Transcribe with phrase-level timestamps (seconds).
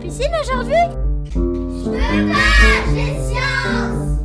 [0.00, 0.74] piscine aujourd'hui
[1.34, 2.44] Je peux pas,
[2.94, 4.18] j'ai science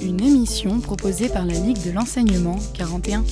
[0.00, 3.24] Une émission proposée par la Ligue de l'enseignement 41.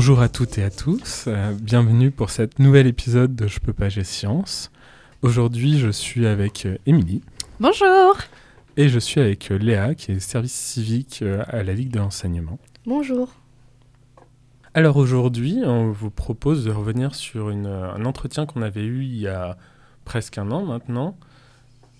[0.00, 3.74] Bonjour à toutes et à tous, euh, bienvenue pour cet nouvel épisode de Je peux
[3.74, 4.70] pas, j'ai science.
[5.20, 7.20] Aujourd'hui, je suis avec euh, Émilie.
[7.60, 8.16] Bonjour.
[8.78, 11.98] Et je suis avec euh, Léa, qui est service civique euh, à la Ligue de
[11.98, 12.58] l'enseignement.
[12.86, 13.28] Bonjour.
[14.72, 19.04] Alors aujourd'hui, on vous propose de revenir sur une, euh, un entretien qu'on avait eu
[19.04, 19.58] il y a
[20.06, 21.14] presque un an maintenant,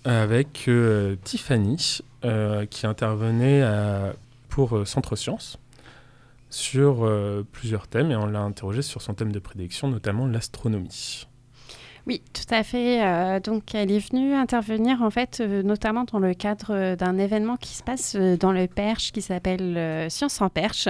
[0.05, 4.15] avec euh, Tiffany, euh, qui intervenait à-
[4.49, 5.59] pour euh, Centre Sciences
[6.51, 11.27] sur euh, plusieurs thèmes, et on l'a interrogée sur son thème de prédilection, notamment l'astronomie.
[12.07, 13.05] Oui, tout à fait.
[13.05, 17.57] Euh, donc, elle est venue intervenir, en fait, euh, notamment dans le cadre d'un événement
[17.57, 20.89] qui se passe dans le Perche, qui s'appelle Science en Perche.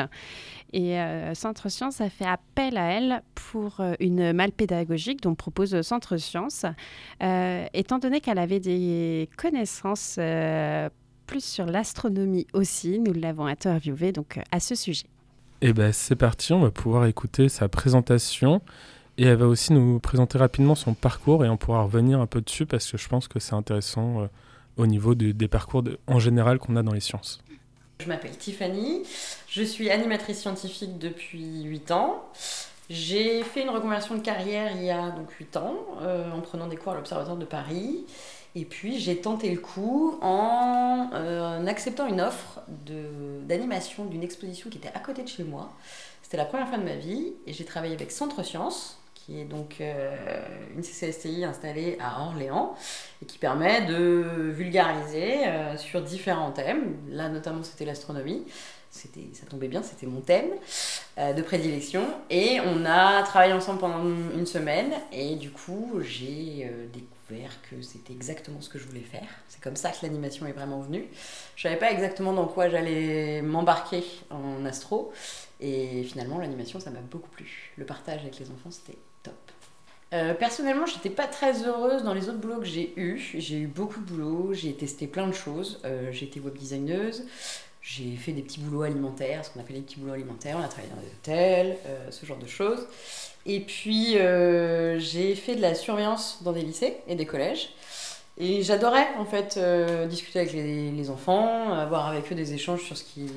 [0.74, 0.96] Et
[1.34, 6.66] Centre Sciences a fait appel à elle pour une malle pédagogique dont propose Centre Sciences,
[7.22, 10.18] euh, étant donné qu'elle avait des connaissances
[11.28, 13.00] plus sur l'astronomie aussi.
[13.00, 15.08] Nous l'avons interviewée donc à ce sujet.
[15.62, 18.62] Et ben c'est parti, on va pouvoir écouter sa présentation
[19.18, 22.42] et elle va aussi nous présenter rapidement son parcours et on pourra revenir un peu
[22.42, 24.26] dessus parce que je pense que c'est intéressant euh,
[24.78, 27.42] au niveau de- des parcours en général qu'on a dans les sciences.
[28.00, 29.04] Je m'appelle Tiffany,
[29.48, 32.24] je suis animatrice scientifique depuis 8 ans.
[32.90, 36.68] J'ai fait une reconversion de carrière il y a donc 8 ans euh, en prenant
[36.68, 38.06] des cours à l'Observatoire de Paris.
[38.56, 44.78] Et puis j'ai tenté le coup en, euh, acceptant une offre d'animation d'une exposition qui
[44.78, 45.72] était à côté de chez moi.
[46.22, 49.46] C'était la première fois de ma vie et j'ai travaillé avec Centre Sciences, qui est
[49.46, 50.16] donc euh,
[50.76, 52.76] une CCSTI installée à Orléans
[53.22, 56.98] et qui permet de vulgariser euh, sur différents thèmes.
[57.10, 58.46] Là, notamment, c'était l'astronomie.
[58.92, 60.50] C'était, ça tombait bien, c'était mon thème
[61.18, 62.06] euh, de prédilection.
[62.30, 64.92] Et on a travaillé ensemble pendant une semaine.
[65.14, 69.28] Et du coup, j'ai euh, découvert que c'était exactement ce que je voulais faire.
[69.48, 71.06] C'est comme ça que l'animation est vraiment venue.
[71.56, 75.14] Je savais pas exactement dans quoi j'allais m'embarquer en astro.
[75.62, 77.72] Et finalement, l'animation, ça m'a beaucoup plu.
[77.78, 79.34] Le partage avec les enfants, c'était top.
[80.14, 83.34] Euh, personnellement, j'étais pas très heureuse dans les autres boulots que j'ai eus.
[83.38, 85.80] J'ai eu beaucoup de boulots, j'ai testé plein de choses.
[85.86, 87.26] Euh, j'ai été web designeuse,
[87.82, 90.58] j'ai fait des petits boulots alimentaires, ce qu'on appelle les petits boulots alimentaires.
[90.60, 92.86] On a travaillé dans des hôtels, euh, ce genre de choses.
[93.48, 97.70] Et puis, euh, j'ai fait de la surveillance dans des lycées et des collèges.
[98.38, 102.84] Et j'adorais en fait euh, discuter avec les, les enfants, avoir avec eux des échanges
[102.84, 103.30] sur ce qu'ils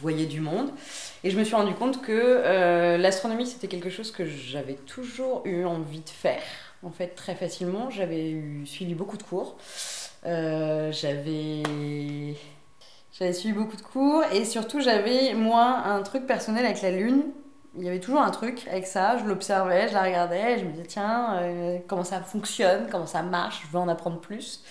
[0.00, 0.70] voyaient du monde.
[1.22, 5.64] Et je me suis rendu compte que l'astronomie, c'était quelque chose que j'avais toujours eu
[5.64, 6.42] envie de faire,
[6.82, 7.88] en fait, très facilement.
[7.90, 8.34] J'avais
[8.64, 9.56] suivi beaucoup de cours.
[10.24, 11.62] J'avais...
[13.12, 17.24] J'avais suivi beaucoup de cours et surtout j'avais moi un truc personnel avec la lune.
[17.76, 20.70] Il y avait toujours un truc avec ça, je l'observais, je la regardais, je me
[20.72, 24.62] disais tiens euh, comment ça fonctionne, comment ça marche, je veux en apprendre plus.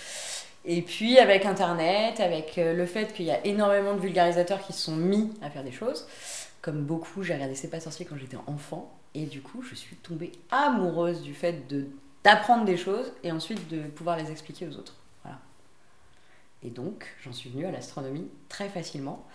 [0.65, 4.73] Et puis avec internet, avec euh, le fait qu'il y a énormément de vulgarisateurs qui
[4.73, 6.07] se sont mis à faire des choses,
[6.61, 8.91] comme beaucoup, j'ai regardé C'est pas sorcier quand j'étais enfant.
[9.13, 11.65] Et du coup, je suis tombée amoureuse du fait
[12.23, 14.95] d'apprendre des choses et ensuite de pouvoir les expliquer aux autres.
[16.63, 19.25] Et donc, j'en suis venue à l'astronomie très facilement.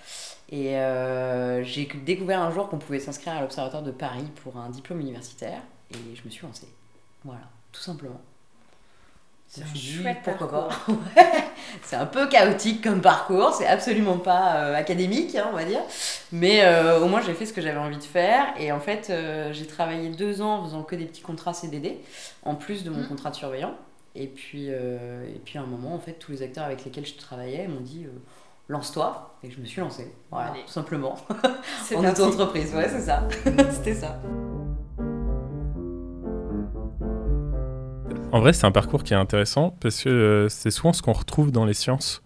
[0.49, 4.69] Et euh, j'ai découvert un jour qu'on pouvait s'inscrire à l'Observatoire de Paris pour un
[4.71, 5.61] diplôme universitaire.
[5.93, 6.69] Et je me suis lancée.
[7.25, 7.43] Voilà,
[7.73, 8.21] tout simplement.
[9.49, 10.97] C'est un chouette pourquoi parcours.
[11.83, 15.81] C'est un peu chaotique comme parcours, c'est absolument pas euh, académique, hein, on va dire.
[16.33, 18.47] Mais euh, au moins, j'ai fait ce que j'avais envie de faire.
[18.59, 19.13] Et en fait,
[19.53, 22.01] j'ai travaillé deux ans en faisant que des petits contrats CDD,
[22.45, 23.09] en plus de mon Mhm.
[23.09, 23.75] contrat de surveillant.
[24.17, 27.07] Et puis, euh, et puis à un moment, en fait, tous les acteurs avec lesquels
[27.07, 28.11] je travaillais m'ont dit euh,
[28.69, 29.37] lance-toi.
[29.43, 30.63] Et je me suis lancée, voilà, Allez.
[30.63, 31.17] tout simplement.
[31.85, 33.29] C'est en auto-entreprise, ouais, c'est ça.
[33.71, 34.21] C'était ça.
[38.33, 41.13] En vrai, c'est un parcours qui est intéressant parce que euh, c'est souvent ce qu'on
[41.13, 42.23] retrouve dans les sciences.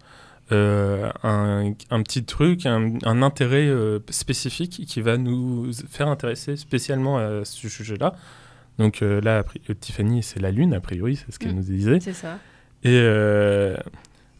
[0.51, 6.57] Euh, un, un petit truc, un, un intérêt euh, spécifique qui va nous faire intéresser
[6.57, 8.15] spécialement à ce sujet-là.
[8.77, 11.57] Donc euh, là, euh, Tiffany, c'est la Lune, a priori, c'est ce qu'elle Mm.
[11.57, 11.99] nous disait.
[11.99, 12.39] C'est ça.
[12.83, 13.75] Et euh,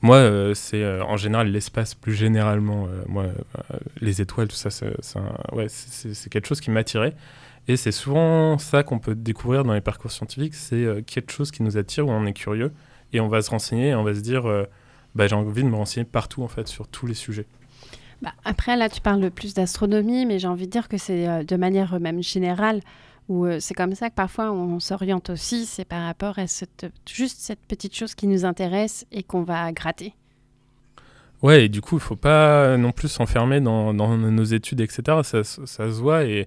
[0.02, 2.88] moi, euh, c'est euh, en général l'espace plus généralement.
[2.88, 6.48] euh, moi, euh, les étoiles, tout ça, c'est c'est un- ouais, c'est- c'est c'est quelque
[6.48, 7.16] chose qui m'attirait.
[7.68, 11.52] Et c'est souvent ça qu'on peut découvrir dans les parcours scientifiques, c'est euh, quelque chose
[11.52, 12.72] qui nous attire, où on est curieux,
[13.14, 14.64] et on va se renseigner, et on va se dire, euh,
[15.14, 17.46] bah, j'ai envie de me renseigner partout, en fait, sur tous les sujets.
[18.24, 21.44] Bah, après, là, tu parles plus d'astronomie, mais j'ai envie de dire que c'est euh,
[21.44, 22.82] de manière même générale
[23.32, 27.40] Ou c'est comme ça que parfois on s'oriente aussi, c'est par rapport à cette, juste
[27.40, 30.14] cette petite chose qui nous intéresse et qu'on va gratter.
[31.42, 35.20] Ouais, et du coup, il faut pas non plus s'enfermer dans, nos études, etc.
[35.24, 36.46] Ça, ça, se voit et,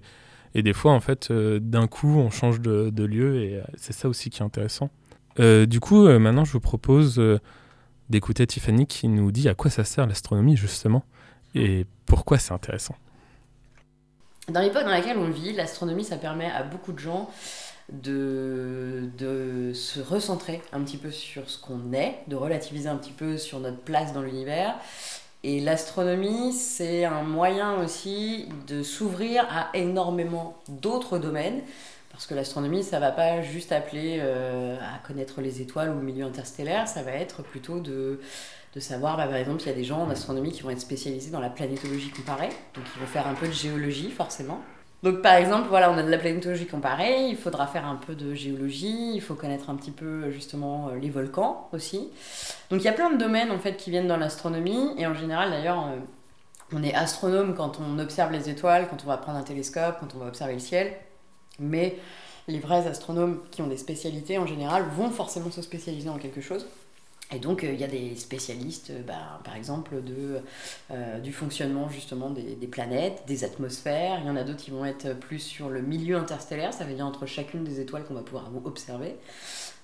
[0.53, 4.29] des fois, en fait, d'un coup, on change de, de lieu et c'est ça aussi
[4.29, 4.91] qui est intéressant.
[5.39, 7.19] du coup, maintenant, je vous propose
[8.11, 11.03] d'écouter Tiffany qui nous dit à quoi ça sert l'astronomie justement
[11.55, 12.95] et pourquoi c'est intéressant.
[14.49, 17.29] Dans l'époque dans laquelle on vit, l'astronomie, ça permet à beaucoup de gens
[17.91, 23.11] de, de se recentrer un petit peu sur ce qu'on est, de relativiser un petit
[23.11, 24.75] peu sur notre place dans l'univers.
[25.43, 31.61] Et l'astronomie, c'est un moyen aussi de s'ouvrir à énormément d'autres domaines
[32.15, 36.01] parce que l'astronomie, ça va pas juste appeler euh, à connaître les étoiles ou le
[36.01, 38.21] milieu interstellaire, ça va être plutôt de,
[38.75, 40.81] de savoir, bah, par exemple, il y a des gens en astronomie qui vont être
[40.81, 44.59] spécialisés dans la planétologie comparée, donc ils vont faire un peu de géologie forcément.
[45.01, 48.15] Donc par exemple, voilà, on a de la planétologie comparée, il faudra faire un peu
[48.15, 52.09] de géologie, il faut connaître un petit peu justement euh, les volcans aussi.
[52.69, 55.13] Donc il y a plein de domaines en fait qui viennent dans l'astronomie, et en
[55.13, 55.99] général d'ailleurs, euh,
[56.73, 60.15] on est astronome quand on observe les étoiles, quand on va prendre un télescope, quand
[60.15, 60.93] on va observer le ciel.
[61.59, 61.97] Mais
[62.47, 66.41] les vrais astronomes qui ont des spécialités en général vont forcément se spécialiser en quelque
[66.41, 66.65] chose.
[67.33, 70.41] Et donc, euh, il y a des spécialistes, euh, bah, par exemple, de,
[70.91, 74.19] euh, du fonctionnement justement des, des, planètes, des atmosphères.
[74.21, 76.93] Il y en a d'autres qui vont être plus sur le milieu interstellaire, ça veut
[76.93, 79.15] dire entre chacune des étoiles qu'on va pouvoir observer.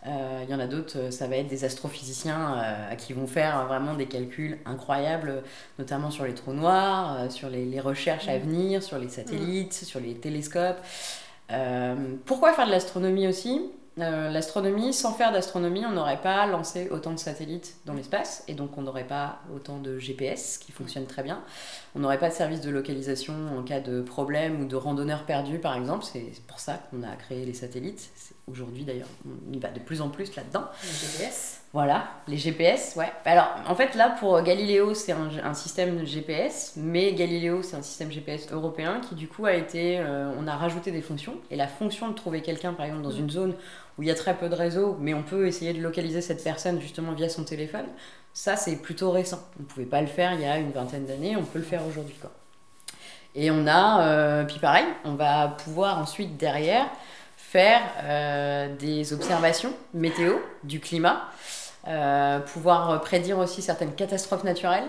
[0.04, 2.64] Il y en a d'autres, ça va être des astrophysiciens
[2.98, 5.44] qui vont faire vraiment des calculs incroyables,
[5.78, 8.42] notamment sur les trous noirs, sur les, les recherches à mmh.
[8.42, 10.80] venir, sur les satellites, sur les télescopes.
[12.26, 13.70] Pourquoi faire de l'astronomie aussi?
[14.00, 18.54] Euh, L'astronomie, sans faire d'astronomie, on n'aurait pas lancé autant de satellites dans l'espace et
[18.54, 21.44] donc on n'aurait pas autant de GPS qui fonctionnent très bien.
[21.96, 25.60] On n'aurait pas de service de localisation en cas de problème ou de randonneur perdu
[25.60, 26.06] par exemple.
[26.06, 28.10] C'est pour ça qu'on a créé les satellites.
[28.48, 30.66] Aujourd'hui d'ailleurs, on y va de plus en plus là-dedans.
[30.84, 33.10] GPS voilà, les GPS, ouais.
[33.24, 38.12] Alors, en fait, là, pour Galileo, c'est un, système GPS, mais Galileo, c'est un système
[38.12, 39.98] GPS européen qui, du coup, a été.
[40.00, 41.36] Euh, on a rajouté des fonctions.
[41.50, 43.56] Et la fonction de trouver quelqu'un, par exemple, dans une zone
[43.98, 46.44] où il y a très peu de réseau, mais on peut essayer de localiser cette
[46.44, 47.86] personne justement via son téléphone,
[48.34, 49.40] ça, c'est plutôt récent.
[49.58, 51.66] On ne pouvait pas le faire il y a une vingtaine d'années, on peut le
[51.66, 52.32] faire aujourd'hui, quoi.
[53.34, 54.08] Et on a.
[54.08, 56.88] Euh, puis pareil, on va pouvoir ensuite, derrière,
[57.38, 61.30] faire euh, des observations météo du climat.
[61.88, 64.88] Euh, pouvoir prédire aussi certaines catastrophes naturelles.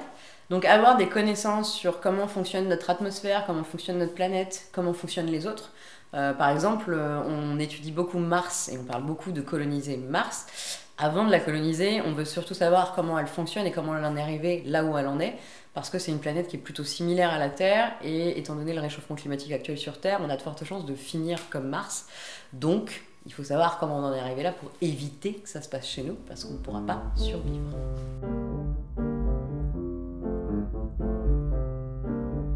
[0.51, 5.31] Donc avoir des connaissances sur comment fonctionne notre atmosphère, comment fonctionne notre planète, comment fonctionnent
[5.31, 5.73] les autres.
[6.13, 10.81] Euh, par exemple, euh, on étudie beaucoup Mars et on parle beaucoup de coloniser Mars.
[10.99, 14.15] Avant de la coloniser, on veut surtout savoir comment elle fonctionne et comment elle en
[14.15, 15.39] est arrivée là où elle en est,
[15.73, 18.75] parce que c'est une planète qui est plutôt similaire à la Terre, et étant donné
[18.75, 22.07] le réchauffement climatique actuel sur Terre, on a de fortes chances de finir comme Mars.
[22.53, 25.69] Donc, il faut savoir comment on en est arrivé là pour éviter que ça se
[25.69, 27.77] passe chez nous, parce qu'on ne pourra pas survivre.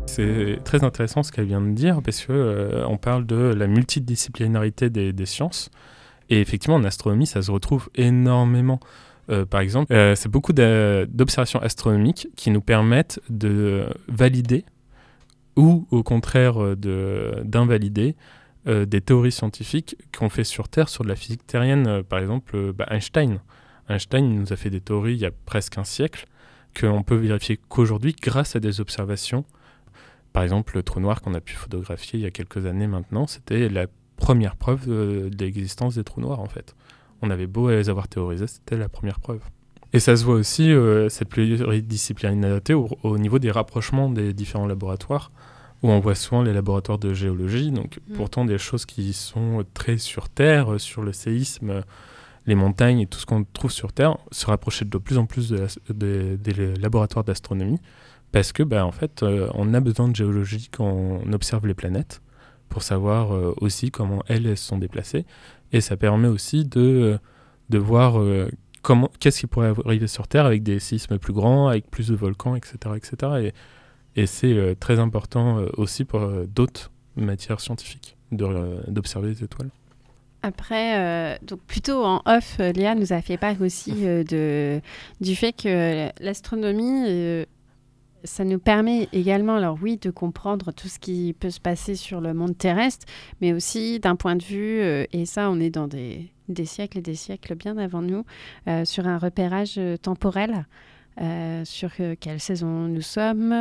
[0.06, 4.90] C'est très intéressant ce qu'elle vient de dire, parce qu'on euh, parle de la multidisciplinarité
[4.90, 5.70] des, sciences.
[6.30, 8.80] Et effectivement, en astronomie, ça se retrouve énormément.
[9.28, 14.64] Euh, par exemple, euh, c'est beaucoup d'observations astronomiques qui nous permettent de valider
[15.56, 18.22] ou au contraire d'invalider euh,
[18.66, 21.86] des théories scientifiques qu'on fait sur Terre, sur de la physique terrienne.
[21.86, 23.40] Euh, par exemple, euh, bah, Einstein.
[23.88, 26.26] Einstein nous a fait des théories il y a presque un siècle
[26.78, 29.44] qu'on peut vérifier qu'aujourd'hui grâce à des observations.
[30.32, 33.26] Par exemple, le trou noir qu'on a pu photographier il y a quelques années maintenant,
[33.26, 36.74] c'était la première preuve de, l'existence des trous noirs en fait.
[37.22, 39.40] On avait beau les avoir théorisés, c'était la première preuve.
[39.92, 40.74] Et ça se voit aussi,
[41.08, 45.30] cette pluridisciplinarité, au, niveau des rapprochements des différents laboratoires
[45.86, 48.14] où on voit souvent les laboratoires de géologie, donc mm.
[48.14, 51.84] pourtant des choses qui sont très sur Terre, sur le séisme,
[52.46, 55.54] les montagnes et tout ce qu'on trouve sur Terre, se rapprocher de plus en plus
[55.88, 57.80] des laboratoires d'astronomie,
[58.32, 61.74] parce que bah, en fait, euh, on a besoin de géologie quand on observe les
[61.74, 62.20] planètes,
[62.68, 65.24] pour savoir euh, aussi comment elles, elles, sont déplacées,
[65.72, 67.18] et ça permet aussi de,
[67.70, 68.48] de voir euh,
[68.82, 72.16] comment, qu'est-ce qui pourrait arriver sur Terre avec des séismes plus grands, avec plus de
[72.16, 72.76] volcans, etc.
[72.96, 73.32] etc.
[73.40, 73.52] Et,
[74.16, 79.70] et c'est euh, très important euh, aussi pour euh, d'autres matières scientifiques d'observer les étoiles.
[80.42, 84.80] Après, donc plutôt en off, Léa nous a fait part aussi de,
[85.20, 87.46] du fait que l'astronomie,
[88.24, 92.20] ça nous permet également, alors oui, de comprendre tout ce qui peut se passer sur
[92.20, 93.06] le monde terrestre,
[93.40, 94.80] mais aussi d'un point de vue,
[95.12, 98.24] et ça on est dans des, des, siècles et des siècles bien avant nous,
[98.84, 100.66] sur un repérage temporel.
[101.20, 103.54] Euh, sur quelle saison nous sommes,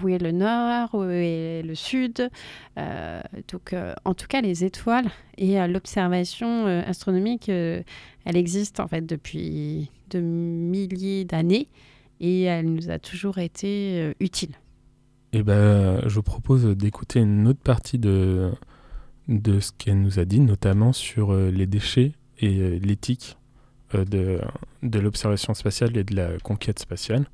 [0.00, 2.30] où est le nord, où est le sud.
[2.76, 3.74] donc,
[4.04, 7.84] en tout cas, les étoiles et l'observation astronomique, elle
[8.36, 11.68] existe en fait depuis de milliers d'années
[12.20, 14.54] et elle nous a toujours été utile.
[15.32, 18.50] Eh ben, je vous propose d'écouter une autre partie de,
[19.30, 23.39] de ce qu'elle nous a dit, notamment sur euh, les déchets et euh, l'éthique euh,
[23.96, 24.40] de,
[24.82, 27.26] de l'observation spatiale et de la conquête spatiale,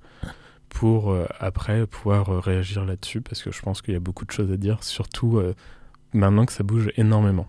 [0.69, 4.51] pour après pouvoir réagir là-dessus, parce que je pense qu'il y a beaucoup de choses
[4.53, 5.41] à dire, surtout
[6.13, 7.47] maintenant que ça bouge énormément.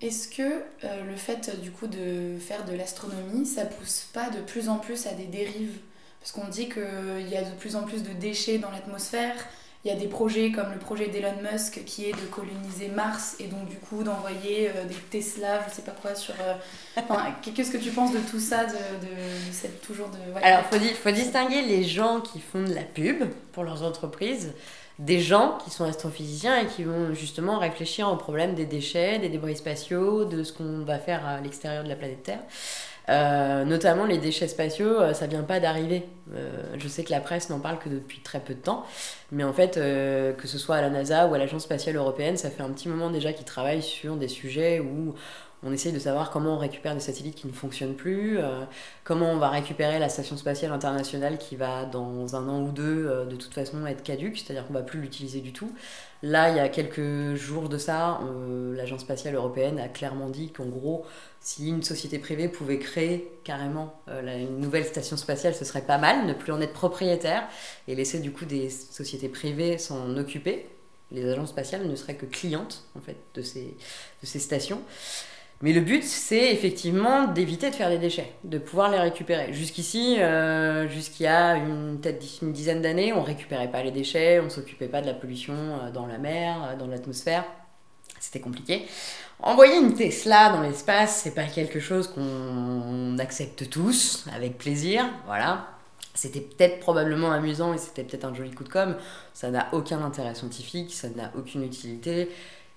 [0.00, 4.68] Est-ce que le fait du coup de faire de l'astronomie, ça pousse pas de plus
[4.68, 5.78] en plus à des dérives?
[6.20, 9.36] Parce qu'on dit qu'il y a de plus en plus de déchets dans l'atmosphère,
[9.84, 13.36] il y a des projets comme le projet d'Elon Musk qui est de coloniser Mars
[13.38, 16.34] et donc du coup d'envoyer euh, des Tesla, je sais pas quoi, sur.
[16.40, 17.00] Euh,
[17.54, 20.18] qu'est-ce que tu penses de tout ça, de, de, toujours de.
[20.42, 24.52] Alors, il faut, faut distinguer les gens qui font de la pub pour leurs entreprises
[24.98, 29.28] des gens qui sont astrophysiciens et qui vont justement réfléchir au problème des déchets, des
[29.28, 32.40] débris spatiaux, de ce qu'on va faire à l'extérieur de la planète Terre.
[33.08, 36.04] Euh, notamment les déchets spatiaux, euh, ça vient pas d'arriver.
[36.34, 38.84] Euh, je sais que la presse n'en parle que depuis très peu de temps,
[39.32, 42.50] mais en fait, que ce soit à la NASA ou à l'Agence spatiale européenne, ça
[42.50, 45.14] fait un petit moment déjà qu'ils travaillent sur des sujets où
[45.62, 48.38] on essaye de savoir comment on récupère des satellites qui ne fonctionnent plus,
[49.04, 53.26] comment on va récupérer la station spatiale internationale qui va dans un an ou deux
[53.28, 55.72] de toute façon être caduque, c'est-à-dire qu'on va plus l'utiliser du tout.
[56.22, 58.20] Là, il y a quelques jours de ça,
[58.74, 61.04] l'Agence spatiale européenne a clairement dit qu'en gros,
[61.40, 65.98] si une société privée pouvait créer carrément euh, une nouvelle station spatiale, ce serait pas
[65.98, 67.48] mal, ne plus en être propriétaire
[67.86, 70.66] et laisser du coup des sociétés privées s'en occuper.
[71.10, 73.76] Les agences spatiales ne seraient que clientes en fait de ces,
[74.22, 74.82] de ces stations.
[75.60, 79.52] Mais le but, c'est effectivement d'éviter de faire des déchets, de pouvoir les récupérer.
[79.52, 81.98] Jusqu'ici, euh, une,
[82.52, 86.06] dizaine d'années, on récupérait pas les déchets, on s'occupait pas de la pollution euh, dans
[86.06, 87.44] la mer, dans l'atmosphère.
[88.20, 88.86] C'était compliqué.
[89.40, 95.68] Envoyer une Tesla dans l'espace, c'est pas quelque chose qu'on accepte tous avec plaisir, voilà.
[96.14, 98.96] C'était peut-être probablement amusant et c'était peut-être un joli coup de com.
[99.34, 102.28] Ça n'a aucun intérêt scientifique, ça n'a aucune utilité.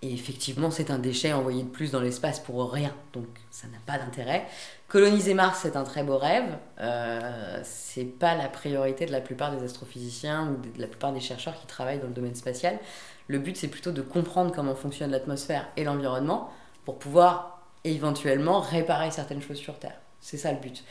[0.03, 3.77] Et effectivement, c'est un déchet envoyé de plus dans l'espace pour rien, donc ça n'a
[3.85, 4.47] pas d'intérêt.
[4.87, 6.57] Coloniser Mars, c'est un très beau rêve.
[6.79, 11.19] Euh, c'est pas la priorité de la plupart des astrophysiciens ou de la plupart des
[11.19, 12.79] chercheurs qui travaillent dans le domaine spatial.
[13.27, 16.49] Le but, c'est plutôt de comprendre comment fonctionne l'atmosphère et l'environnement
[16.83, 19.99] pour pouvoir éventuellement réparer certaines choses sur Terre.
[20.19, 20.83] C'est ça le but.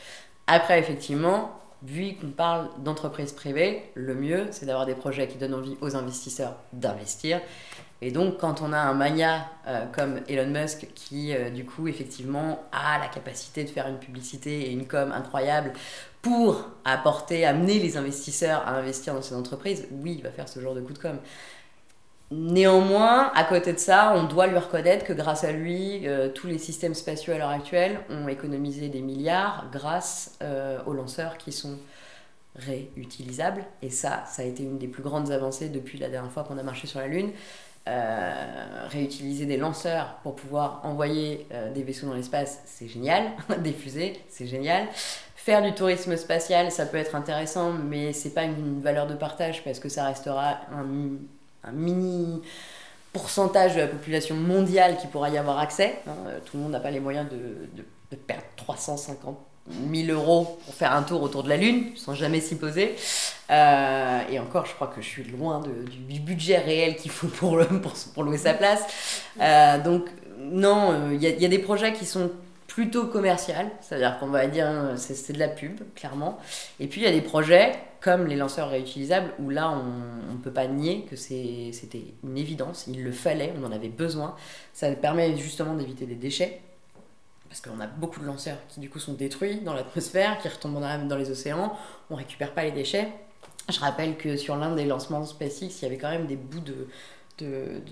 [0.47, 1.51] Après, effectivement,
[1.83, 5.95] vu qu'on parle d'entreprises privées, le mieux, c'est d'avoir des projets qui donnent envie aux
[5.95, 7.41] investisseurs d'investir.
[8.03, 11.87] Et donc, quand on a un mania euh, comme Elon Musk qui, euh, du coup,
[11.87, 15.73] effectivement, a la capacité de faire une publicité et une com incroyable
[16.23, 20.59] pour apporter, amener les investisseurs à investir dans ces entreprises, oui, il va faire ce
[20.59, 21.19] genre de coup de com'.
[22.31, 26.47] Néanmoins, à côté de ça, on doit lui reconnaître que grâce à lui, euh, tous
[26.47, 30.39] les systèmes spatiaux à l'heure actuelle ont économisé des milliards grâce
[30.87, 31.77] aux lanceurs qui sont
[32.55, 33.65] réutilisables.
[33.81, 36.57] Et ça, ça a été une des plus grandes avancées depuis la dernière fois qu'on
[36.57, 37.31] a marché sur la Lune.
[37.87, 43.31] Euh, réutiliser des lanceurs pour pouvoir envoyer des vaisseaux dans l'espace, c'est génial.
[43.63, 44.87] des fusées, c'est génial.
[45.35, 49.63] Faire du tourisme spatial, ça peut être intéressant, mais c'est pas une valeur de partage
[49.63, 52.41] parce que ça restera un mini
[53.13, 55.99] pourcentage de la population mondiale qui pourra y avoir accès.
[56.07, 56.15] Hein.
[56.27, 59.37] Euh, tout le monde n'a pas les moyens de, de, perdre 350
[59.69, 62.95] 000 euros pour faire un tour autour de la Lune, sans jamais s'y poser.
[63.49, 67.59] Euh, et encore, je crois que je suis loin du budget réel qu'il faut pour,
[68.13, 68.81] pour, louer sa place.
[69.39, 70.05] Euh, donc,
[70.39, 72.31] non, il y, a des projets qui sont
[72.67, 76.39] plutôt commercial, c'est-à-dire qu'on va dire c'est de la pub, clairement.
[76.79, 80.37] Et puis il y a des projets comme les lanceurs réutilisables où là on ne
[80.37, 84.35] peut pas nier que c'était une évidence, il le fallait, on en avait besoin.
[84.73, 86.61] Ça permet justement d'éviter des déchets,
[87.51, 90.79] parce qu'on a beaucoup de lanceurs qui du coup sont détruits dans l'atmosphère, qui retombent
[90.79, 91.77] dans, les océans,
[92.09, 93.09] on récupère pas les déchets.
[93.69, 96.61] Je rappelle que sur l'un des lancements SpaceX, il y avait quand même des bouts
[96.61, 96.87] de,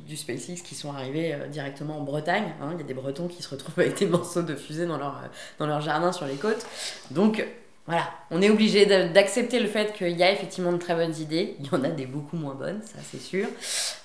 [0.08, 2.54] du SpaceX qui sont arrivés euh, directement en Bretagne.
[2.62, 2.70] Hein.
[2.76, 5.18] Il y a des Bretons qui se retrouvent avec des morceaux de fusée dans leur,
[5.18, 6.66] euh, dans leur jardin sur les côtes.
[7.12, 7.46] Donc
[7.90, 11.56] voilà, on est obligé d'accepter le fait qu'il y a effectivement de très bonnes idées.
[11.60, 13.48] Il y en a des beaucoup moins bonnes, ça c'est sûr.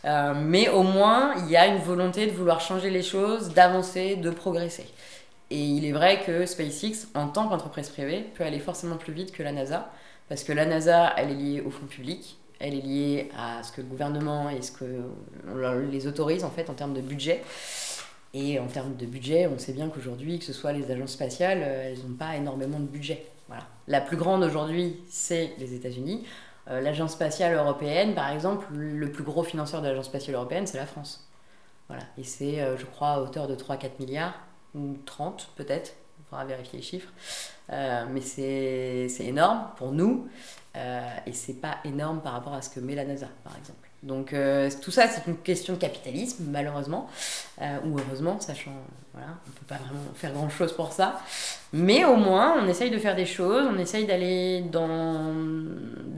[0.06, 4.16] Euh, mais au moins, il y a une volonté de vouloir changer les choses, d'avancer,
[4.16, 4.86] de progresser.
[5.54, 9.30] Et il est vrai que SpaceX, en tant qu'entreprise privée, peut aller forcément plus vite
[9.32, 9.90] que la NASA.
[10.28, 13.72] Parce que la NASA, elle est liée au fonds public elle est liée à ce
[13.72, 14.84] que le gouvernement et ce que
[15.90, 17.42] les autorise en fait en termes de budget.
[18.32, 21.60] Et en termes de budget, on sait bien qu'aujourd'hui, que ce soit les agences spatiales,
[21.62, 23.24] euh, elles n'ont pas énormément de budget.
[23.46, 23.62] Voilà.
[23.86, 26.26] La plus grande aujourd'hui, c'est les États-Unis.
[26.68, 30.78] Euh, l'agence spatiale européenne, par exemple, le plus gros financeur de l'agence spatiale européenne, c'est
[30.78, 31.28] la France.
[31.86, 32.02] Voilà.
[32.18, 34.34] Et c'est, euh, je crois, à hauteur de 3-4 milliards,
[34.74, 37.12] ou 30 peut-être, il faudra vérifier les chiffres.
[37.70, 40.28] Euh, mais c'est c'est énorme pour nous,
[40.76, 43.88] euh, et c'est pas énorme par rapport à ce que met la NASA, par exemple.
[44.04, 47.08] Donc euh, tout ça, c'est une question de capitalisme, malheureusement,
[47.62, 48.72] euh, ou heureusement, sachant,
[49.14, 51.20] voilà, on peut pas vraiment faire grand-chose pour ça.
[51.72, 55.32] Mais au moins, on essaye de faire des choses, on essaye d'aller dans,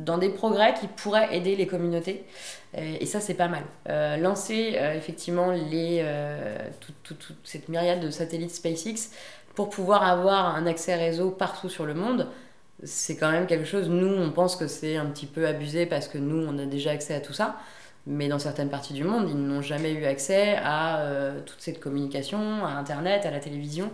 [0.04, 2.24] dans des progrès qui pourraient aider les communautés.
[2.76, 3.62] Euh, et ça, c'est pas mal.
[4.20, 6.04] Lancer effectivement les,
[6.80, 9.10] toute, toute cette myriade de satellites SpaceX
[9.54, 12.28] pour pouvoir avoir un accès réseau partout sur le monde,
[12.82, 13.88] c'est quand même quelque chose.
[13.88, 16.90] Nous, on pense que c'est un petit peu abusé parce que nous, on a déjà
[16.90, 17.56] accès à tout ça.
[18.06, 21.80] Mais dans certaines parties du monde, ils n'ont jamais eu accès à euh, toute cette
[21.80, 23.90] communication, à Internet, à la télévision.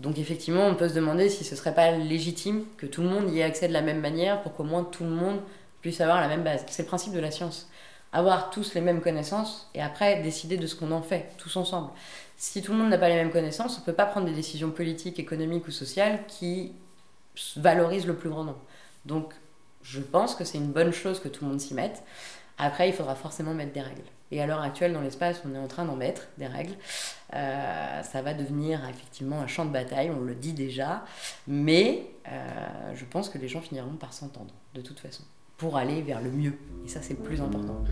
[0.00, 3.30] Donc effectivement, on peut se demander si ce serait pas légitime que tout le monde
[3.30, 5.38] y ait accès de la même manière pour qu'au moins tout le monde
[5.82, 6.64] puisse avoir la même base.
[6.68, 7.68] C'est le principe de la science.
[8.12, 11.90] Avoir tous les mêmes connaissances et après décider de ce qu'on en fait, tous ensemble.
[12.36, 14.32] Si tout le monde n'a pas les mêmes connaissances, on ne peut pas prendre des
[14.32, 16.72] décisions politiques, économiques ou sociales qui
[17.56, 18.62] valorisent le plus grand nombre.
[19.04, 19.34] Donc
[19.82, 22.02] je pense que c'est une bonne chose que tout le monde s'y mette.
[22.58, 24.02] Après, il faudra forcément mettre des règles.
[24.30, 26.74] Et à l'heure actuelle, dans l'espace, on est en train d'en mettre des règles.
[27.34, 31.04] Euh, ça va devenir effectivement un champ de bataille, on le dit déjà.
[31.46, 35.24] Mais euh, je pense que les gens finiront par s'entendre, de toute façon,
[35.58, 36.58] pour aller vers le mieux.
[36.84, 37.84] Et ça, c'est le plus important.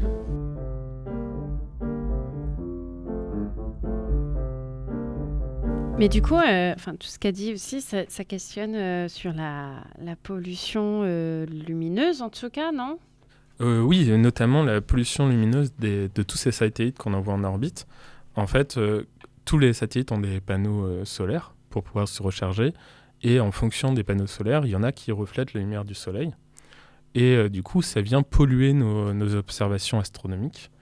[6.03, 9.85] Mais du coup, euh, tout ce qu'a dit aussi, ça, questionne euh, sur la,
[10.25, 12.99] pollution euh, lumineuse, en tout cas, non?
[13.61, 17.87] Oui, notamment la pollution lumineuse de tous ces satellites qu'on envoie en orbite.
[18.35, 18.77] En fait,
[19.45, 22.73] tous les satellites ont des panneaux solaires pour pouvoir se recharger.
[23.23, 25.95] Et en fonction des panneaux solaires, il y en a qui reflètent la lumière du
[25.95, 26.35] soleil.
[27.15, 30.73] Et du coup, ça vient polluer nos observations astronomiques.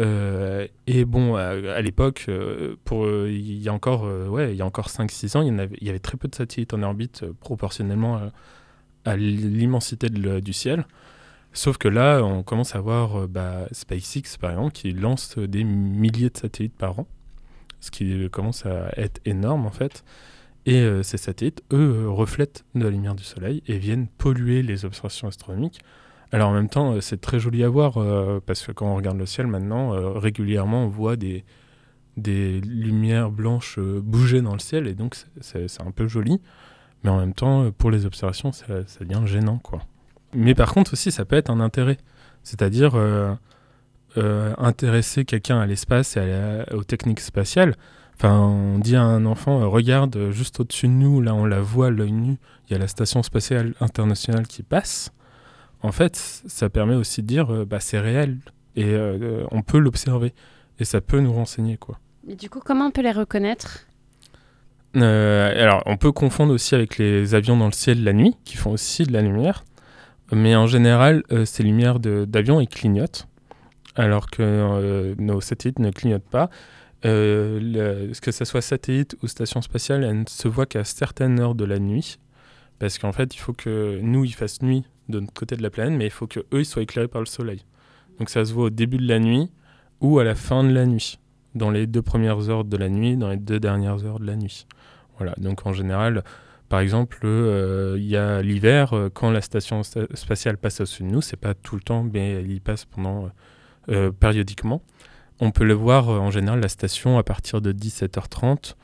[0.00, 4.88] Euh, et bon, à, l'époque, euh, euh, il y a encore, ouais, y a encore
[4.88, 8.30] 5-6 ans, il y, avait, y avait très peu de satellites en orbite proportionnellement
[9.04, 10.86] à, l'immensité du ciel.
[11.52, 16.30] Sauf que là, on commence à voir bah, SpaceX, par exemple, qui lance des milliers
[16.30, 17.06] de satellites par an,
[17.80, 20.04] ce qui commence à être énorme en fait.
[20.64, 25.28] Et ces satellites, eux, reflètent de la lumière du Soleil et viennent polluer les observations
[25.28, 25.80] astronomiques.
[26.32, 28.96] Alors en même temps, euh, c'est très joli à voir, euh, parce que quand on
[28.96, 31.44] regarde le ciel maintenant, euh, régulièrement, on voit des,
[32.16, 36.40] des lumières blanches bouger dans le ciel, et donc c'est- un peu joli.
[37.04, 38.66] Mais en même temps, pour les observations, ça,
[39.00, 39.80] devient gênant, quoi.
[40.34, 41.98] Mais par contre aussi, ça peut être un intérêt.
[42.44, 42.94] C'est-à-dire
[44.16, 47.74] intéresser quelqu'un à l'espace et à aux techniques spatiales.
[48.14, 51.90] Enfin, on dit à un enfant, regarde, juste au-dessus de nous, là on la voit
[51.90, 52.36] l'œil nu,
[52.68, 55.10] il y a la station spatiale internationale qui passe.
[55.82, 58.38] En fait, ça permet aussi de dire, euh, bah, c'est réel
[58.76, 60.32] et euh, euh, on peut l'observer
[60.78, 61.98] et ça peut nous renseigner, quoi.
[62.26, 63.86] Mais du coup, comment on peut les reconnaître?
[64.96, 68.56] Euh, alors, on peut confondre aussi avec les avions dans le ciel la nuit, qui
[68.56, 69.64] font aussi de la lumière.
[70.30, 73.26] Mais en général, euh, ces lumières d'avion, ils clignotent,
[73.96, 76.48] alors que euh, nos satellites ne clignotent pas.
[77.04, 81.56] Le- que ce soit satellite ou station spatiale, elle ne se voit qu'à certaines heures
[81.56, 82.18] de la nuit.
[82.78, 85.70] Parce qu'en fait, il faut que nous, il fasse nuit de notre côté de la
[85.70, 87.64] planète, mais il faut que eux, ils soient éclairés par le soleil.
[88.18, 89.50] Donc ça se voit au début de la nuit
[90.00, 91.18] ou à la fin de la nuit.
[91.54, 94.36] Dans les deux premières heures de la nuit, dans les deux dernières heures de la
[94.36, 94.66] nuit.
[95.18, 96.24] Voilà, donc en général,
[96.68, 101.02] par exemple, euh, il y a l'hiver, euh, quand la station sta- spatiale passe au-dessus
[101.02, 103.28] de nous, c'est pas tout le temps, mais elle y passe pendant
[103.90, 104.82] euh, périodiquement.
[105.40, 108.74] On peut le voir en général, la station à partir de 17h30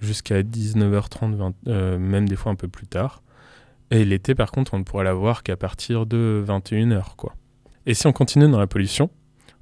[0.00, 3.22] jusqu'à 19h30, 20, euh, même des fois un peu plus tard.
[3.90, 7.16] Et l'été, par contre, on ne pourra la voir qu'à partir de 21h.
[7.16, 7.34] Quoi.
[7.86, 9.10] Et si on continue dans la pollution,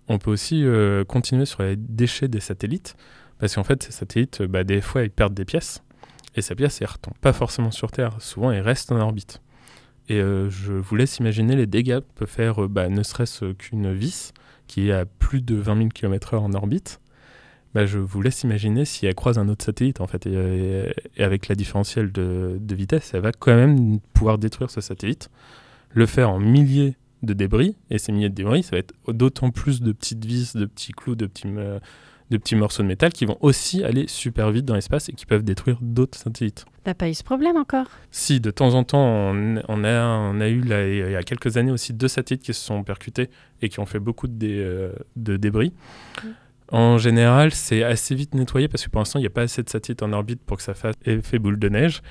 [0.09, 2.95] on peut aussi euh, continuer sur les déchets des satellites,
[3.39, 5.83] parce qu'en fait, ces satellites, bah, des fois, ils perdent des pièces.
[6.35, 8.21] Et ces pièces, elles ne pas forcément sur Terre.
[8.21, 9.41] Souvent, elles restent en orbite.
[10.09, 13.53] Et euh, je vous laisse imaginer les dégâts que peut faire euh, bah, ne serait-ce
[13.53, 14.33] qu'une vis
[14.67, 17.01] qui est à plus de 20 000 km/h en orbite.
[17.75, 21.49] Bah, je vous laisse imaginer si elle croise un autre satellite, en fait, et, avec
[21.49, 25.31] la différentielle de, de vitesse, elle va quand même pouvoir détruire ce satellite,
[25.93, 29.51] le faire en milliers de débris, et ces milliers de débris, ça va être d'autant
[29.51, 33.25] plus de petites vis, de petits clous, de petits, de petits morceaux de métal qui
[33.27, 36.65] vont aussi aller super vite dans l'espace et qui peuvent détruire d'autres satellites.
[36.85, 37.87] T'as pas eu ce problème encore?
[38.11, 39.01] Si de temps en temps
[39.33, 42.43] on, on a, on a eu là, il y a quelques années aussi deux satellites
[42.43, 43.29] qui se sont percutés
[43.63, 45.73] et qui ont fait beaucoup de, dé- euh, de débris.
[46.71, 49.63] En général, c'est assez vite nettoyé parce que pour l'instant, il n'y a pas assez
[49.63, 52.03] de satellites en orbite pour que ça fasse effet boule de neige.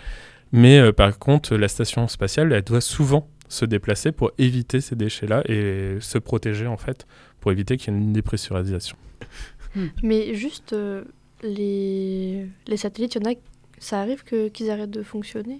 [0.51, 4.95] Mais euh, par contre, la station spatiale, elle doit souvent se déplacer pour éviter ces
[4.95, 7.05] déchets-là et se protéger en fait,
[7.39, 8.97] pour éviter qu'il y ait une dépressurisation.
[10.01, 11.03] Mais juste, euh,
[11.43, 12.47] les...
[12.67, 13.35] les satellites, il y en a,
[13.79, 15.59] ça arrive que- qu'ils arrêtent de fonctionner?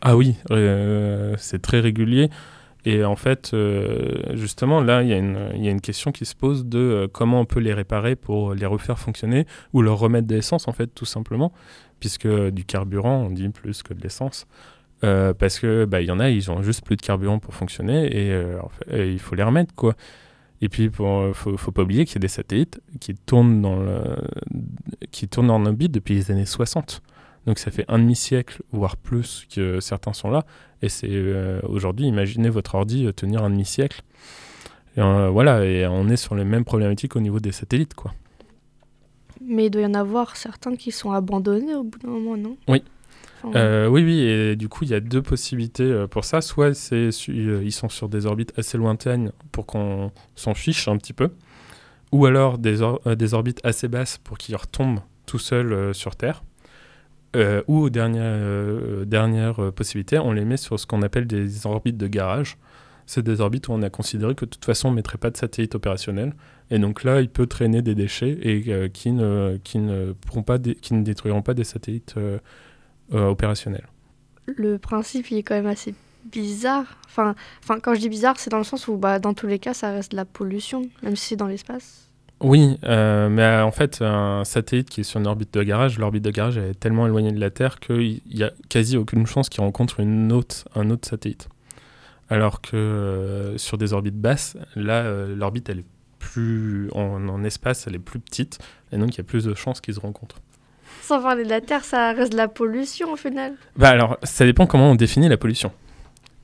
[0.00, 2.30] Ah oui, euh, c'est très régulier.
[2.88, 6.78] Et en fait, euh, justement, là, il y, a une- question qui se pose de
[6.78, 10.68] euh, comment on peut les réparer pour les refaire fonctionner ou leur remettre de l'essence,
[10.68, 11.52] en fait, tout simplement,
[12.00, 14.46] puisque du carburant, on dit plus que de l'essence.
[15.04, 18.06] Euh, parce que bah, y en a, ils ont juste plus de carburant pour fonctionner
[18.06, 18.58] et, euh,
[18.90, 19.94] il faut les remettre, quoi.
[20.62, 23.76] Et puis, il faut, faut pas oublier qu'il y a des satellites qui tournent, dans
[23.76, 24.00] le,
[25.12, 27.02] qui tournent en orbite depuis les années 60.
[27.46, 30.44] Donc ça fait un demi-siècle, voire plus, que certains sont là.
[30.82, 34.02] Et c'est euh, aujourd'hui, imaginez votre ordi euh, tenir un demi-siècle.
[34.96, 38.12] Et, euh, voilà, et on est sur les mêmes problématiques au niveau des satellites, quoi.
[39.40, 42.56] Mais il doit y en avoir certains qui sont abandonnés au bout d'un moment, non?
[42.68, 42.82] Oui.
[43.42, 46.40] Enfin, Euh, oui, oui, et du coup, il y a deux possibilités pour ça.
[46.40, 51.12] Soit c'est ils sont sur des orbites assez lointaines pour qu'on s'en fiche un petit
[51.12, 51.30] peu,
[52.10, 56.42] ou alors des, or- des orbites assez basses pour qu'ils retombent tout seuls sur Terre.
[57.36, 59.04] Euh, ou dernière, euh,
[59.58, 62.56] euh, possibilité, on les met sur ce qu'on appelle des orbites de garage.
[63.06, 65.30] C'est des orbites où on a considéré que de toute façon on ne mettrait pas
[65.30, 66.34] de satellite opérationnel.
[66.70, 70.42] Et donc là, il peut traîner des déchets et euh, qui, ne, qui, ne pourront
[70.42, 72.14] pas qui ne détruiront pas des satellites
[73.12, 73.86] opérationnels.
[74.46, 75.94] Le principe, il est quand même assez
[76.30, 76.98] bizarre.
[77.06, 79.58] Enfin, enfin quand je dis bizarre, c'est dans le sens où, bah, dans tous les
[79.58, 82.07] cas, ça reste de la pollution, même si c'est dans l'espace.
[82.40, 85.98] Oui, euh, mais euh, en fait, un satellite qui est sur une orbite de garage,
[85.98, 89.48] l'orbite de garage est tellement éloignée de la Terre qu'il n'y a quasi aucune chance
[89.48, 91.48] qu'il rencontre une autre, un autre satellite.
[92.30, 95.86] Alors que euh, sur des orbites basses, là, l'orbite, elle est
[96.18, 98.58] plus en, en espace, elle est plus petite,
[98.92, 100.40] et donc il y a plus de chances qu'ils se rencontrent.
[101.02, 103.54] Sans parler de la Terre, ça reste de la pollution au final.
[103.76, 105.72] Bah alors, ça dépend comment on définit la pollution.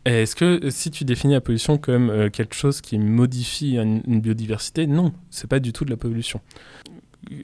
[0.05, 4.87] Est-ce que si tu définis la pollution comme euh, quelque chose qui modifie une, biodiversité,
[4.87, 6.41] non, c'est pas du tout de la pollution.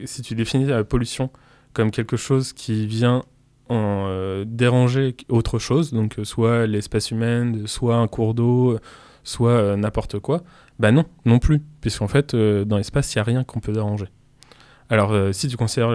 [0.05, 1.31] Si tu définis la pollution
[1.73, 3.23] comme quelque chose qui vient
[3.69, 8.77] en, euh, déranger autre chose, donc euh, soit l'espèce humaine, soit un cours d'eau,
[9.23, 10.43] soit n'importe quoi,
[10.77, 14.07] bah non, non plus, puisqu'en fait, dans l'espace, il n'y a rien qu'on peut déranger.
[14.89, 15.91] Alors, si tu considères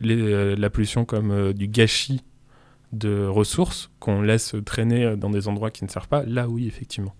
[0.00, 2.20] la pollution comme du gâchis
[2.94, 6.66] de ressources qu'on laisse traîner euh, dans des endroits qui ne servent pas, là oui,
[6.66, 7.14] effectivement.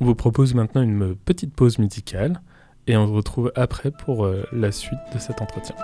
[0.00, 2.40] On vous propose maintenant une petite pause musicale
[2.86, 5.76] et on se retrouve après pour euh, la suite de cet entretien.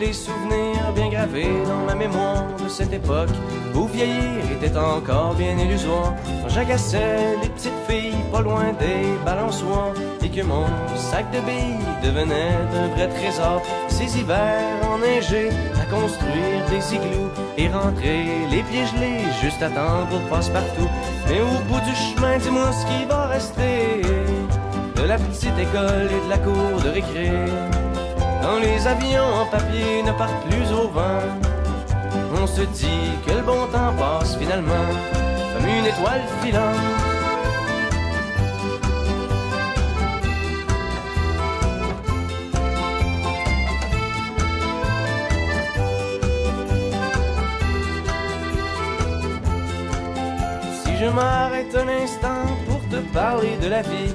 [0.00, 3.30] Les souvenirs bien gravés dans ma mémoire de cette époque
[3.74, 6.14] où vieillir était encore bien illusoire.
[6.42, 11.84] Quand j'agaçais les petites filles pas loin des balançoires et que mon sac de billes
[12.02, 13.62] devenait un vrai trésor.
[13.88, 20.06] Ces hivers enneigés à construire des igloos et rentrer les pieds gelés juste à temps
[20.10, 20.88] pour passe-partout.
[21.28, 24.02] Mais au bout du chemin, dis-moi ce qui va rester
[24.96, 27.77] de la petite école et de la cour de récré.
[28.48, 31.20] Quand les avions en papier ne partent plus au vent,
[32.40, 34.88] on se dit que le bon temps passe finalement
[35.52, 36.64] comme une étoile filante.
[50.82, 54.14] Si je m'arrête un instant pour te parler de la vie,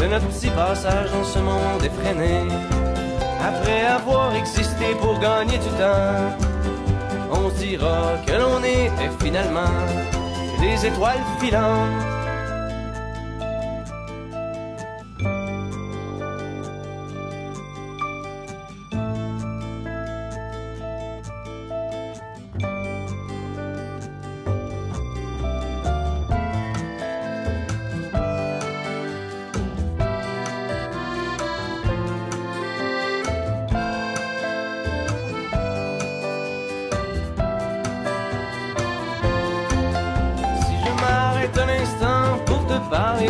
[0.00, 2.48] de notre petit passage dans ce monde effréné.
[3.40, 6.36] Après avoir existé pour gagner du temps,
[7.30, 9.76] on dira que l'on était finalement
[10.60, 12.09] des étoiles filantes.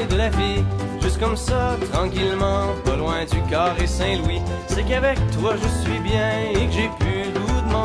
[0.08, 0.64] De la vie,
[1.02, 6.30] juste comme ça, tranquillement, pas loin du carré Saint-Louis, c'est qu'avec toi je suis bien
[6.54, 7.40] et que j'ai pu le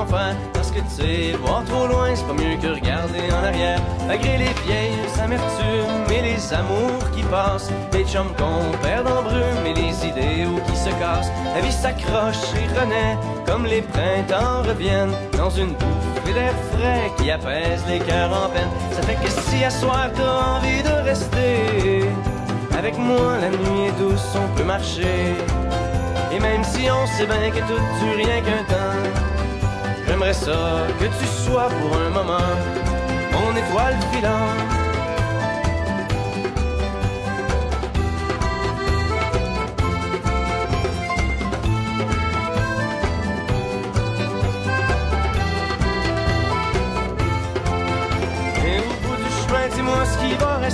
[0.07, 0.35] faire.
[0.53, 3.79] Parce que tu sais, voir trop loin, c'est pas mieux que regarder en arrière.
[4.07, 9.65] Malgré les vieilles amertumes et les amours qui passent, les chums qu'on perd en brume
[9.65, 15.15] et les idéaux qui se cassent, la vie s'accroche et renaît comme les printemps reviennent
[15.37, 15.73] dans une
[16.25, 18.69] bouffée d'air frais qui apaise les cœurs en peine.
[18.91, 22.05] Ça fait que si à soir t'as envie de rester
[22.77, 25.35] avec moi, la nuit est douce, on peut marcher.
[26.31, 29.09] Et même si on sait bien que tout dure rien qu'un temps,
[30.07, 32.53] j'aimerais ça que tu sois pour un moment
[33.31, 34.74] mon étoile filante.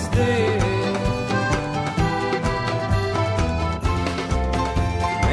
[0.02, 0.34] Rester.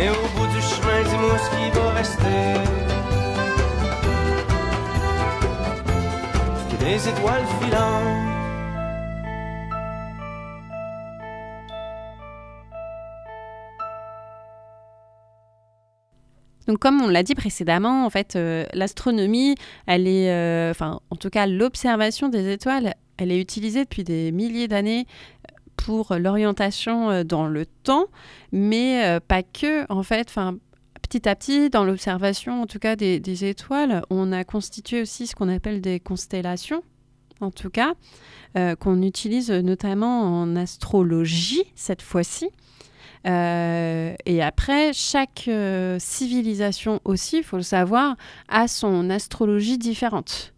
[0.01, 2.41] Et au bout du chemin, dis-moi ce qui va rester.
[6.81, 8.29] Des étoiles filantes.
[16.67, 19.55] Donc, comme on l'a dit précédemment, en fait, euh, l'astronomie,
[19.87, 24.33] elle est, euh, enfin, en tout cas, l'observation des étoiles, elle est utilisée depuis des
[24.33, 25.07] milliers d'années
[25.77, 28.07] pour l'orientation euh, dans le temps,
[28.53, 29.91] mais euh, pas que.
[29.93, 30.57] En fait, enfin,
[31.03, 35.35] petit à petit, dans l'observation, en tout cas, des, étoiles, on a constitué aussi ce
[35.35, 36.83] qu'on appelle des constellations,
[37.41, 37.95] en tout cas,
[38.57, 42.51] euh, qu'on utilise notamment en astrologie cette fois-ci.
[43.27, 48.17] Euh, et après, chaque euh, civilisation aussi, il faut le savoir,
[48.49, 50.55] a son astrologie différente.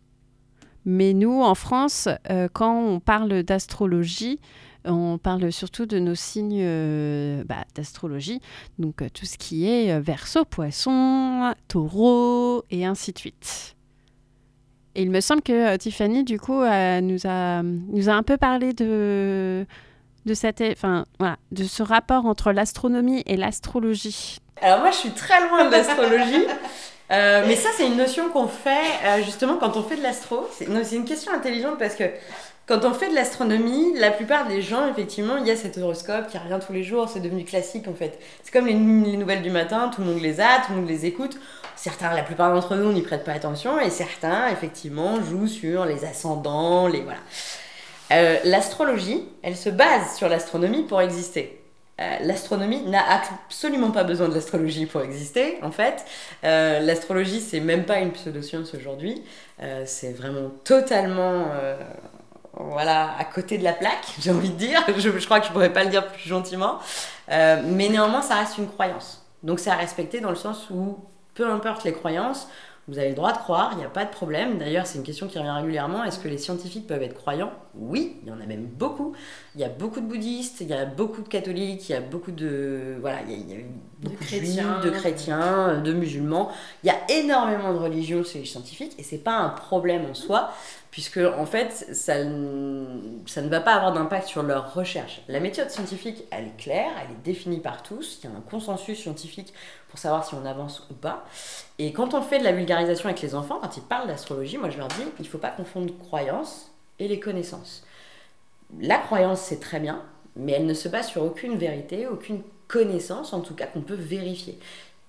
[0.85, 4.41] Mais nous, en France, euh, quand on parle d'astrologie,
[4.85, 8.41] on parle surtout de nos signes euh, bah, d'astrologie,
[8.79, 13.77] donc euh, tout ce qui est verso, poisson, taureau, et ainsi de suite.
[14.95, 18.73] Et il me semble que Tiffany, du coup, nous, a, nous a un peu parlé
[18.73, 19.65] de,
[20.25, 24.39] de, cette, enfin, voilà, de ce rapport entre l'astronomie et l'astrologie.
[24.61, 26.47] Alors moi, je suis très loin de l'astrologie.
[27.11, 28.71] Euh, mais ça, c'est une notion qu'on fait
[29.05, 30.49] euh, justement quand on fait de l'astro.
[30.53, 32.05] C'est une question intelligente parce que
[32.67, 36.29] quand on fait de l'astronomie, la plupart des gens, effectivement, il y a cet horoscope
[36.29, 38.21] qui revient tous les jours, c'est devenu classique en fait.
[38.45, 40.89] C'est comme les, les nouvelles du matin, tout le monde les a, tout le monde
[40.89, 41.37] les écoute.
[41.75, 46.05] Certains, la plupart d'entre nous, n'y prêtent pas attention et certains, effectivement, jouent sur les
[46.05, 47.19] ascendants, les voilà.
[48.13, 51.60] Euh, l'astrologie, elle se base sur l'astronomie pour exister.
[52.01, 56.05] Euh, l'astronomie n'a absolument pas besoin de l'astrologie pour exister, en fait.
[56.45, 59.23] Euh, l'astrologie, c'est même pas une pseudo-science aujourd'hui.
[59.63, 61.47] Euh, c'est vraiment totalement,
[62.55, 64.83] voilà, à côté de la plaque, j'ai envie de dire.
[64.97, 66.79] Je, je crois que je pourrais pas le dire plus gentiment.
[67.29, 69.27] Mais néanmoins, ça reste une croyance.
[69.43, 70.99] Donc c'est à respecter dans le sens où,
[71.35, 72.49] peu importe les croyances,
[72.91, 74.59] vous avez le droit de croire, il n'y a pas de problème.
[74.59, 76.03] D'ailleurs, c'est une question qui revient régulièrement.
[76.03, 77.53] Est-ce que les scientifiques peuvent être croyants?
[77.77, 79.15] Oui, il y en a même beaucoup.
[79.55, 82.01] Il y a beaucoup de bouddhistes, il y a beaucoup de catholiques, il y a
[82.01, 82.97] beaucoup de...
[83.01, 83.59] Voilà, il y a,
[84.01, 84.81] beaucoup de, chrétiens.
[84.81, 86.51] juifs, de chrétiens, de musulmans.
[86.83, 90.15] Il y a énormément de religions chez les scientifiques et c'est pas un problème en
[90.15, 90.53] soi
[90.91, 95.23] puisque en fait ça, ça ne va pas avoir d'impact sur leur recherche.
[95.29, 98.41] La méthode scientifique, elle est claire, elle est définie par tous, il y a un
[98.41, 99.53] consensus scientifique
[99.89, 101.25] pour savoir si on avance ou pas.
[101.79, 104.71] Et quand on fait de la vulgarisation avec les enfants, quand ils parlent d'astrologie, moi
[104.71, 107.85] je leur dis il ne faut pas confondre croyance et les connaissances.
[108.81, 110.03] La croyance c'est très bien,
[110.37, 113.95] mais elle ne se base sur aucune vérité, aucune connaissance en tout cas qu'on peut
[113.95, 114.59] vérifier.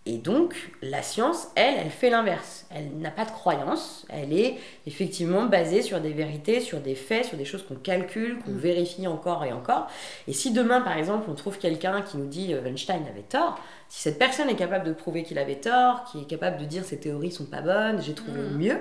[0.08, 2.65] Et donc, la science, elle, elle fait l'inverse.
[2.71, 4.04] Elle n'a pas de croyance.
[4.10, 8.39] Elle est effectivement basée sur des vérités, sur des faits, sur des choses qu'on calcule,
[8.39, 9.88] qu'on vérifie encore et encore.
[10.28, 13.60] Et si demain, par exemple, on trouve quelqu'un qui nous dit euh, Einstein avait tort,
[13.89, 16.84] si cette personne est capable de prouver qu'il avait tort, qui est capable de dire
[16.84, 18.78] ces théories sont pas bonnes, j'ai trouvé mieux,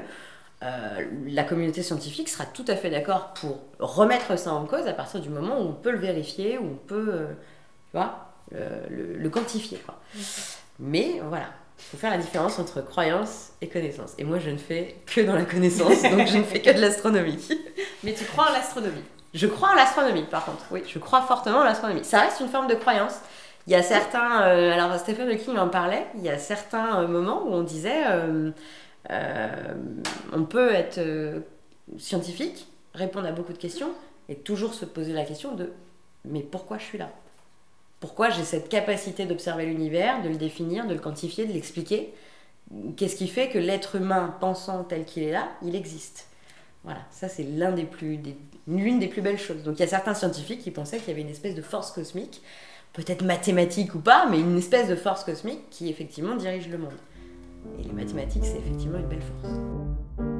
[0.63, 4.95] euh, la communauté scientifique sera tout à fait d'accord pour remettre ça en cause à
[4.95, 7.27] partir du moment où on peut le vérifier, où on peut euh,
[7.91, 9.79] tu vois, le, le quantifier.
[9.79, 10.01] Quoi.
[10.79, 11.47] Mais voilà,
[11.79, 14.15] il faut faire la différence entre croyance et connaissance.
[14.19, 16.81] Et moi, je ne fais que dans la connaissance, donc je ne fais que de
[16.81, 17.49] l'astronomie.
[18.05, 20.65] Mais tu crois en l'astronomie Je crois en l'astronomie, par contre.
[20.71, 22.05] Oui, je crois fortement en l'astronomie.
[22.05, 23.17] Ça reste une forme de croyance.
[23.67, 27.07] Il y a certains, euh, alors Stephen Hawking en parlait, il y a certains euh,
[27.07, 28.51] moments où on disait, euh,
[29.11, 29.75] euh,
[30.33, 31.41] on peut être euh,
[31.99, 33.91] scientifique, répondre à beaucoup de questions,
[34.29, 35.73] et toujours se poser la question de,
[36.25, 37.11] mais pourquoi je suis là?
[38.01, 42.15] Pourquoi j'ai cette capacité d'observer l'univers, de le définir, de le quantifier, de l'expliquer
[42.97, 46.29] Qu'est-ce qui fait que l'être humain pensant tel qu'il est là, il existe
[46.85, 49.63] Voilà, ça c'est l'une des plus belles choses.
[49.65, 51.91] Donc il y a certains scientifiques qui pensaient qu'il y avait une espèce de force
[51.91, 52.43] cosmique,
[52.93, 56.99] peut-être mathématique ou pas, mais une espèce de force cosmique qui effectivement dirige le monde.
[57.79, 60.40] Et les mathématiques, c'est effectivement une belle force.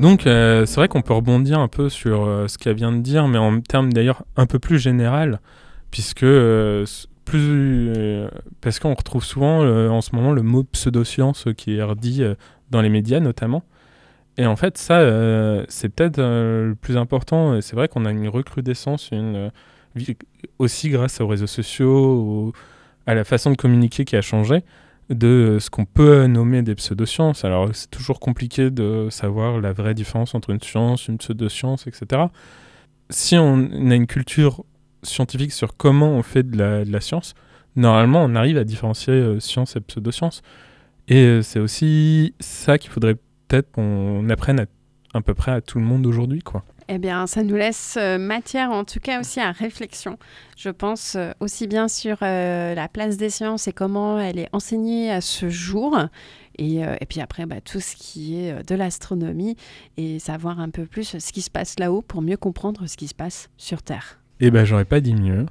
[0.00, 3.00] Donc, euh, c'est vrai qu'on peut rebondir un peu sur euh, ce qu'elle vient de
[3.00, 5.40] dire, mais en termes d'ailleurs un peu plus général,
[5.90, 6.84] puisque euh,
[7.24, 8.28] plus, euh,
[8.60, 12.22] parce qu'on retrouve souvent euh, en ce moment le mot pseudoscience qui est redit
[12.70, 13.62] dans les médias notamment.
[14.38, 15.00] Et en fait, ça,
[15.68, 17.58] c'est peut-être le plus important.
[17.62, 19.50] C'est vrai qu'on a une recrudescence, une,
[20.58, 22.52] aussi grâce aux réseaux sociaux, au-
[23.06, 24.62] à la façon de communiquer qui a changé
[25.10, 27.44] de ce qu'on peut nommer des pseudosciences.
[27.44, 32.22] Alors, c'est toujours compliqué de savoir la vraie différence entre une science, une pseudoscience, etc.
[33.10, 34.64] Si on a une culture
[35.02, 37.34] scientifique sur comment on fait de la, de la science,
[37.76, 40.42] normalement, on arrive à différencier euh, science et pseudoscience.
[41.08, 43.14] Et euh, c'est aussi ça qu'il faudrait
[43.46, 44.66] peut-être qu'on apprenne à,
[45.14, 46.64] à peu près à tout le monde aujourd'hui, quoi.
[46.88, 50.18] Eh bien, ça nous laisse euh, matière, en tout cas aussi à réflexion.
[50.56, 54.48] Je pense euh, aussi bien sur euh, la place des sciences et comment elle est
[54.52, 55.98] enseignée à ce jour.
[56.58, 59.56] Et, euh, et puis après, bah, tout ce qui est euh, de l'astronomie
[59.96, 63.08] et savoir un peu plus ce qui se passe là-haut pour mieux comprendre ce qui
[63.08, 64.20] se passe sur Terre.
[64.40, 65.46] Eh ben, j'aurais pas dit mieux.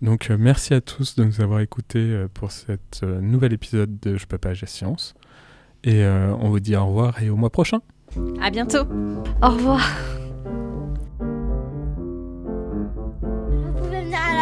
[0.00, 4.16] Donc, euh, merci à tous de nous avoir écoutés pour cet euh, nouvel épisode de
[4.16, 5.14] Je peux pas, j'ai science.
[5.84, 7.80] Et euh, on vous dit au revoir et au mois prochain.
[8.40, 8.84] À bientôt!
[9.42, 9.80] Au revoir.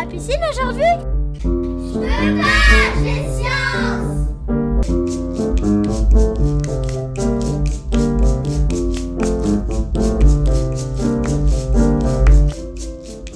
[0.08, 0.82] Piscine aujourd'hui
[1.42, 1.50] Je
[3.36, 4.26] science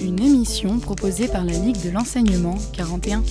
[0.00, 3.22] Une émission proposée par la Ligue de l'enseignement 41.